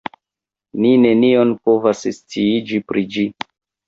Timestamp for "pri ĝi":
2.93-3.27